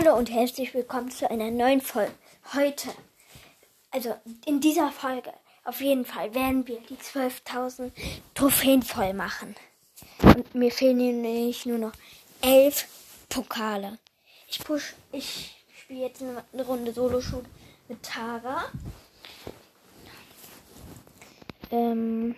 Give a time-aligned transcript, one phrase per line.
[0.00, 2.12] Hallo und herzlich willkommen zu einer neuen Folge.
[2.54, 2.88] Heute,
[3.90, 4.14] also
[4.46, 5.32] in dieser Folge,
[5.64, 7.90] auf jeden Fall werden wir die 12.000
[8.32, 9.56] Trophäen voll machen.
[10.22, 11.92] Und mir fehlen nämlich nur noch
[12.42, 12.86] 11
[13.28, 13.98] Pokale.
[14.48, 17.46] Ich push, ich spiele jetzt eine Runde Solo-Shoot
[17.88, 18.66] mit Tara.
[21.72, 22.36] Ähm,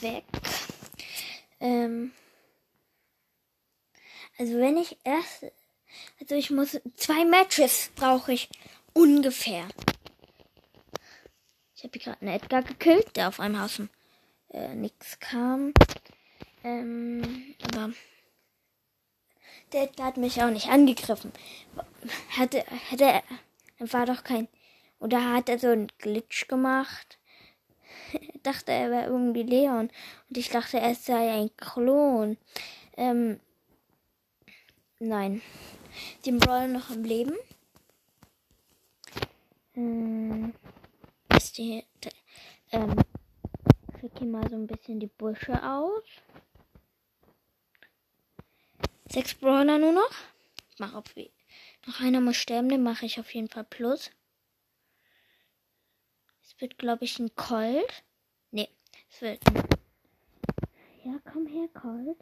[0.00, 0.24] weg.
[1.58, 2.12] Ähm,
[4.40, 5.44] also wenn ich erst,
[6.18, 8.48] also ich muss zwei Matches brauche ich
[8.94, 9.68] ungefähr.
[11.76, 13.82] Ich habe gerade einen Edgar gekillt, der auf einem Haus
[14.48, 15.74] äh, nichts kam.
[16.64, 17.92] Ähm, aber
[19.74, 21.32] der Edgar hat mich auch nicht angegriffen.
[22.30, 23.22] Hatte, hatte er,
[23.78, 24.48] war doch kein,
[25.00, 27.18] oder hat er so einen Glitch gemacht?
[28.42, 29.90] dachte, er wäre irgendwie Leon.
[30.30, 32.38] Und ich dachte, er sei ein Klon.
[32.96, 33.38] Ähm,
[35.02, 35.40] Nein.
[36.26, 37.34] Den Brawler noch am Leben.
[39.72, 40.52] Hm.
[41.34, 41.84] Ist die,
[42.70, 42.96] ähm,
[44.18, 46.04] hier mal so ein bisschen die Busche aus.
[49.10, 50.10] Sechs Brawler nur noch.
[50.78, 51.32] Mach auf wie.
[51.86, 54.10] Noch einer muss sterben, den mache ich auf jeden Fall plus.
[56.42, 58.04] Es wird, glaube ich, ein Colt.
[58.50, 58.68] Nee,
[59.08, 59.42] es wird.
[61.04, 62.18] Ja, komm her, Colt.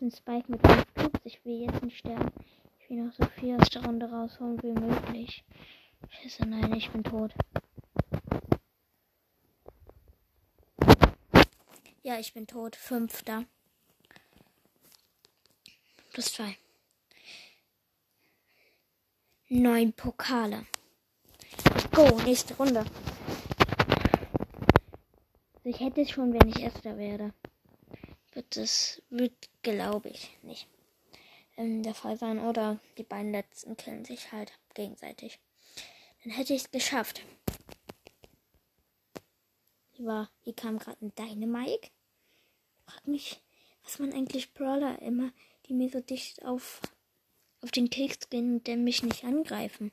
[0.00, 1.20] Ein Spike mit 5 Cubes.
[1.24, 2.32] Ich will jetzt nicht sterben.
[2.80, 5.44] Ich will noch so viel aus der Runde rausholen wie möglich.
[6.08, 7.34] Scheiße, nein, ich bin tot.
[12.02, 12.74] Ja, ich bin tot.
[12.74, 13.44] Fünfter.
[16.10, 16.56] Plus zwei.
[19.50, 20.66] Neun Pokale.
[21.92, 22.86] Go, nächste Runde.
[25.64, 27.34] Ich hätte es schon, wenn ich Erster werde
[28.34, 30.66] wird es, wird, glaube ich, nicht
[31.56, 32.38] ähm, der Fall sein.
[32.38, 35.38] Oder die beiden letzten killen sich halt gegenseitig.
[36.24, 37.22] Dann hätte ich es geschafft.
[39.92, 41.90] Hier, war, hier kam gerade ein Dynamike.
[42.86, 43.40] Frag mich,
[43.84, 45.32] was man eigentlich Brawler immer,
[45.66, 46.80] die mir so dicht auf,
[47.60, 49.92] auf den Keks gehen und dann mich nicht angreifen.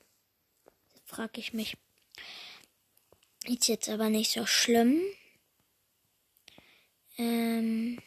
[0.92, 1.78] Das frag ich mich.
[3.46, 5.02] Ist jetzt aber nicht so schlimm.
[7.18, 8.02] Ähm,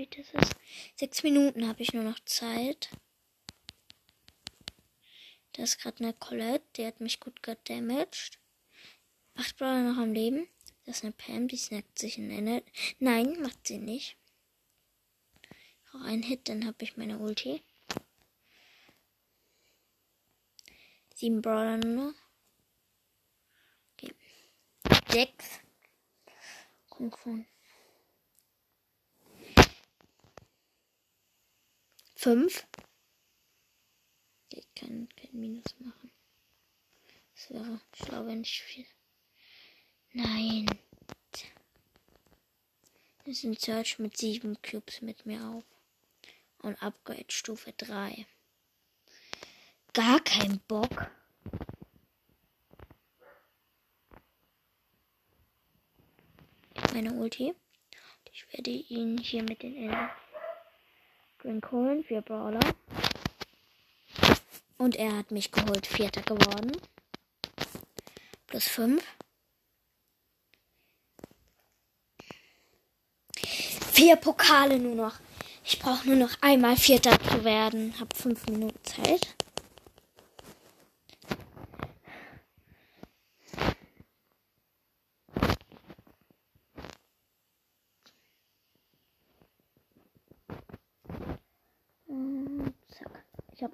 [0.00, 0.50] spät ist es?
[0.96, 2.90] Sechs Minuten habe ich nur noch Zeit.
[5.52, 8.38] Da ist gerade eine Colette, die hat mich gut gedamaged.
[9.34, 10.48] Acht Brawler noch am Leben.
[10.86, 12.62] Das ist eine Pam, die snackt sich in eine.
[12.98, 14.16] Nein, macht sie nicht.
[15.92, 17.62] Auch ein Hit, dann habe ich meine Ulti.
[21.14, 22.14] Sieben Brawler nur noch.
[23.92, 24.14] Okay.
[25.10, 25.60] Sechs.
[26.88, 27.46] Kommt von.
[32.20, 32.66] 5.
[34.50, 36.12] Ich kann kein Minus machen.
[37.34, 38.84] Das wäre schlau, wenn ich viel.
[40.12, 40.66] Nein.
[43.24, 45.64] Ist ein Search mit 7 Cubes mit mir auf.
[46.58, 48.26] Und Upgrade Stufe 3.
[49.94, 51.10] Gar kein Bock.
[56.92, 57.54] Meine Ulti.
[58.30, 60.10] Ich werde ihn hier mit den Enden
[61.42, 62.60] Drink holen, vier Brawler.
[64.76, 66.72] Und er hat mich geholt, vierter geworden.
[68.46, 69.02] Plus fünf.
[73.92, 75.14] Vier Pokale nur noch.
[75.64, 77.94] Ich brauche nur noch einmal Vierter zu werden.
[78.00, 79.34] Hab fünf Minuten Zeit.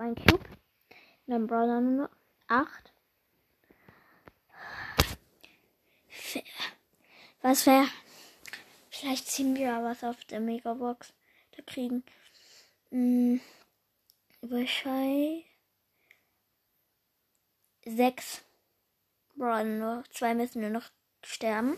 [0.07, 0.49] Einen Cube.
[1.27, 2.93] Dann Brawler nur noch 8.
[7.43, 7.89] Was wäre.
[8.89, 11.13] Vielleicht ziehen wir was auf der Megabox.
[11.57, 12.05] Da kriegen.
[12.91, 13.41] Mh,
[14.43, 15.47] wahrscheinlich.
[17.85, 18.45] 6
[19.35, 20.05] Brawler nur.
[20.11, 20.89] Zwei müssen nur noch
[21.25, 21.77] sterben.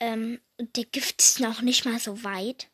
[0.00, 2.68] Ähm, der Gift ist noch nicht mal so weit.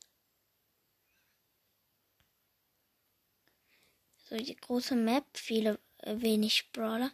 [4.31, 7.11] So die große Map, viele äh, wenig Brawler.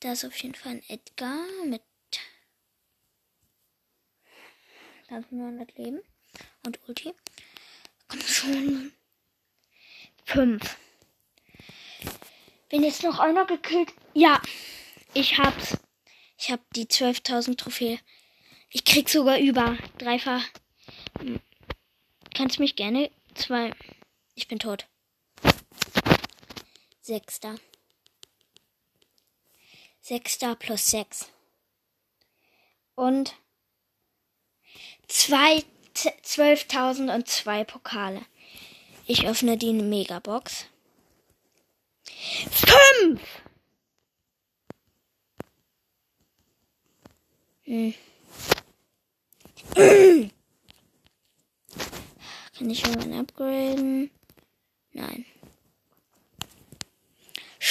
[0.00, 1.80] Da ist auf jeden Fall ein Edgar mit
[5.08, 6.00] 1900 Leben
[6.66, 7.14] und Ulti.
[8.08, 8.92] Komm schon.
[10.26, 10.76] Fünf.
[12.68, 13.94] Wenn jetzt noch einer gekillt.
[14.12, 14.42] Ja,
[15.14, 15.78] ich hab's.
[16.36, 17.98] Ich hab die 12.000 Trophäe.
[18.68, 20.44] Ich krieg sogar über dreifach.
[22.34, 23.72] Kannst mich gerne zwei.
[24.34, 24.89] Ich bin tot.
[27.10, 27.56] Sechster.
[30.00, 31.28] Sechster plus sechs.
[32.94, 33.34] Und
[35.08, 35.64] zwei,
[36.22, 38.24] zwölftausend und zwei Pokale.
[39.06, 40.66] Ich öffne die Megabox.
[42.48, 43.20] Fünf!
[47.64, 47.94] Hm.
[52.56, 54.12] Kann ich irgendwann upgraden?
[54.92, 55.26] Nein.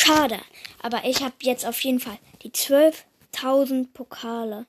[0.10, 0.40] Schade.
[0.82, 4.66] Aber ich habe jetzt auf jeden Fall die 12.000 Pokale.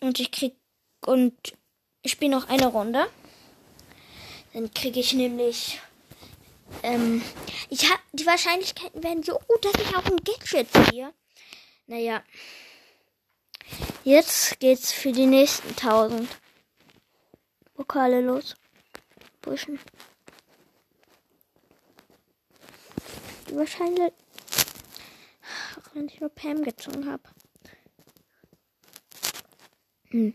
[0.00, 0.56] Und ich krieg.
[1.04, 1.34] Und
[2.00, 3.06] ich spiele noch eine Runde.
[4.54, 5.78] Dann kriege ich nämlich.
[6.82, 7.22] Ähm,
[7.68, 11.12] ich hab, die Wahrscheinlichkeiten werden so gut, dass ich auch ein Gadget ziehe.
[11.86, 12.22] Naja.
[14.04, 16.30] Jetzt geht's für die nächsten 1000
[17.74, 18.54] Pokale los.
[19.42, 19.78] Burschen.
[23.41, 24.12] Die Wahrscheinlich.
[25.76, 27.22] Auch wenn ich nur Pam gezogen habe.
[30.08, 30.34] Hm.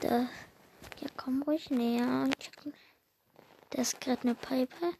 [0.00, 0.28] Da.
[1.00, 2.74] Ja, komm ruhig näher und checken.
[3.70, 4.92] Das ist gerade eine Pipe.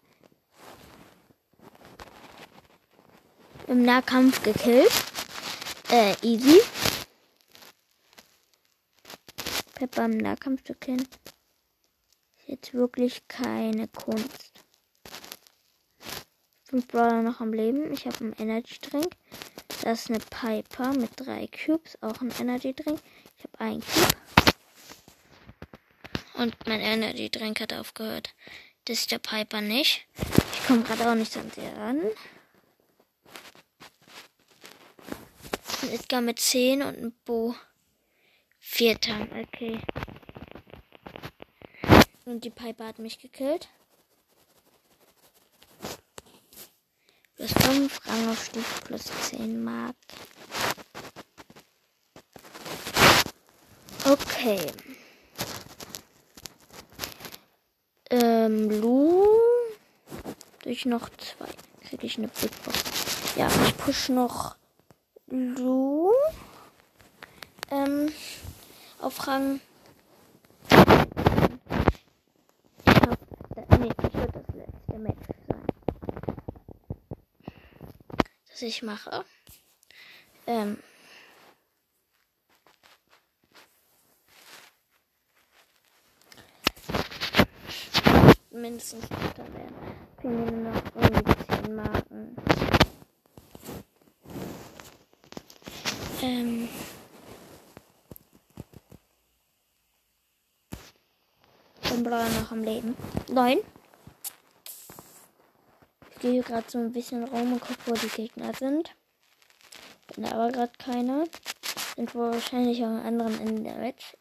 [3.67, 4.93] Im Nahkampf gekillt.
[5.91, 6.61] Äh, easy.
[9.75, 11.07] Pepper im Nahkampf zu killen.
[12.47, 14.53] Jetzt wirklich keine Kunst.
[16.63, 17.93] Fünf Brawler noch am Leben.
[17.93, 19.13] Ich habe einen Energy Drink.
[19.83, 22.01] Das ist eine Piper mit drei Cubes.
[22.03, 23.01] Auch ein Energy Drink.
[23.37, 24.17] Ich habe einen Cube.
[26.35, 28.33] Und mein Energy Drink hat aufgehört.
[28.85, 30.07] Das ist der Piper nicht.
[30.53, 32.01] Ich komme gerade auch nicht an sie ran.
[35.83, 37.57] Ein Edgar mit 10 und ein Bo.
[38.61, 39.81] Vierter, okay.
[42.27, 43.69] Und die Piper hat mich gekillt.
[47.37, 49.97] Plus 5, Rang auf Stufe plus 10 Mark.
[54.05, 54.61] Okay.
[58.11, 59.25] Ähm, Lu.
[60.63, 61.47] Durch noch zwei.
[61.89, 62.83] Kriege ich eine Big Box.
[63.37, 64.57] Ja, ich push noch
[65.27, 66.13] Lu.
[67.71, 68.11] Ähm,
[69.01, 69.61] auf Rang.
[72.85, 75.63] Ich hab, nee, das wird das letzte Match sein.
[78.57, 79.23] Das ich mache.
[80.47, 80.79] Ähm.
[88.51, 89.77] Mindestens besser werden.
[90.23, 92.37] Nur noch irgendwie 10 Marken.
[96.23, 96.69] Ähm.
[101.91, 102.97] Den Brawler noch am Leben.
[103.29, 103.59] Neun.
[106.27, 108.97] Gehe gerade so ein bisschen rum und gucke, wo die Gegner sind.
[110.13, 111.29] Bin aber gerade keine.
[111.95, 114.19] Sind wahrscheinlich am anderen Ende der Welt.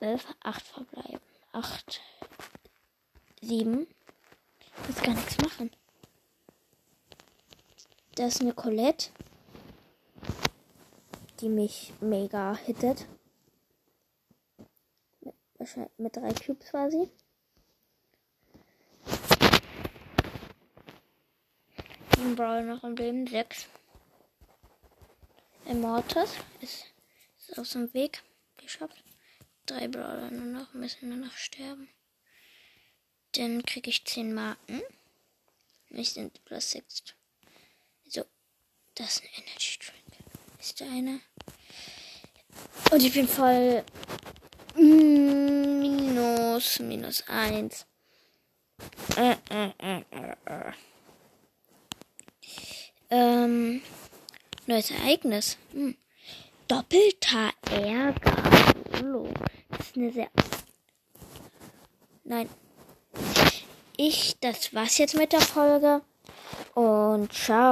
[0.00, 1.20] 11, 8 verbleiben.
[1.52, 2.00] 8,
[3.42, 3.86] 7.
[4.58, 5.70] Ich muss gar nichts machen.
[8.16, 9.10] Da ist eine Colette,
[11.38, 13.06] die mich mega hittet.
[15.20, 15.36] Mit,
[15.98, 17.08] mit drei Cubes sie.
[22.22, 23.24] Ein Brawl noch im Leben.
[23.24, 23.68] 6.
[25.66, 26.30] Immortus
[26.60, 26.86] ist,
[27.38, 28.20] ist aus dem Weg
[28.56, 29.04] geschafft.
[29.64, 31.88] Drei Brawler nur noch, müssen nur noch sterben.
[33.36, 34.82] Dann kriege ich 10 Marken.
[35.90, 37.14] Ich sind plus 6.
[38.08, 38.24] So,
[38.96, 40.24] das ist ein Energy Drink.
[40.58, 41.20] Ist der eine.
[42.90, 43.84] Und ich bin voll
[44.74, 47.86] minus, minus 1.
[49.16, 50.72] Äh, äh, äh, äh, äh.
[53.14, 53.82] Ähm,
[54.72, 55.58] neues Ereignis.
[55.72, 55.96] Hm.
[56.66, 58.36] Doppelter Ärger.
[58.98, 59.28] Solo.
[59.68, 60.28] Das ist eine sehr.
[62.24, 62.48] Nein.
[63.96, 66.00] Ich, das war's jetzt mit der Folge.
[66.74, 67.70] Und ciao.